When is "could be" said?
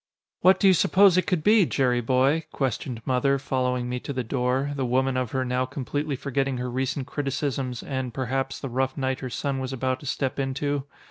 1.27-1.63